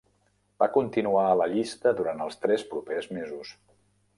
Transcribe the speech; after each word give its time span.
Va 0.61 0.67
continuar 0.77 1.25
a 1.27 1.35
la 1.41 1.47
llista 1.53 1.93
durant 1.99 2.25
els 2.27 2.41
tres 2.47 2.67
propers 2.73 3.11
mesos. 3.19 3.53